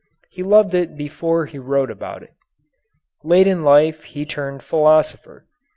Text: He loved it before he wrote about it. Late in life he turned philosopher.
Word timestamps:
He 0.31 0.41
loved 0.41 0.73
it 0.73 0.97
before 0.97 1.45
he 1.45 1.59
wrote 1.59 1.91
about 1.91 2.23
it. 2.23 2.33
Late 3.23 3.45
in 3.45 3.63
life 3.63 4.01
he 4.03 4.25
turned 4.25 4.63
philosopher. 4.63 5.45